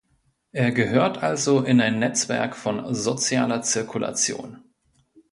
Er 0.51 0.71
gehört 0.71 1.19
also 1.21 1.61
in 1.61 1.79
ein 1.79 1.99
"Netzwerk" 1.99 2.55
von 2.55 2.95
"sozialer 2.95 3.61
Zirkulation". 3.61 4.57